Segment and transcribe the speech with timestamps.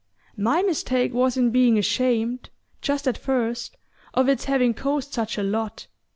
[0.35, 2.49] My mistake was in being ashamed,
[2.81, 3.77] just at first,
[4.15, 5.85] of its having cost such a lot.